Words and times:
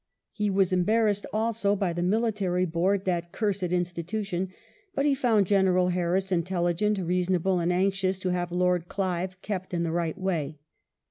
He 0.31 0.49
was 0.49 0.73
embarrassed 0.73 1.27
also 1.31 1.75
by 1.75 1.93
the 1.93 2.01
Military 2.01 2.65
Board, 2.65 3.05
that 3.05 3.31
"cursed 3.31 3.71
institution," 3.71 4.51
but 4.95 5.05
he 5.05 5.13
found 5.13 5.45
General 5.45 5.89
Harris 5.89 6.31
intelligent, 6.31 6.97
reasonable, 6.97 7.59
and 7.59 7.71
anxious 7.71 8.17
to 8.21 8.29
have 8.31 8.51
Lord 8.51 8.87
Clive 8.87 9.39
"kept 9.43 9.75
in 9.75 9.83
the 9.83 9.91
right 9.91 10.17
way." 10.17 10.57